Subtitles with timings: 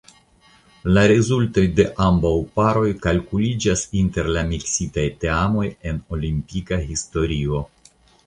[0.95, 7.63] La rezultoj de ambaŭ paroj kalkuliĝas inter la miksitaj teamoj en olimpika historio.